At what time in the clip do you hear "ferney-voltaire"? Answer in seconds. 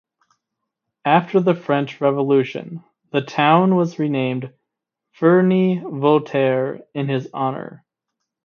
5.11-6.81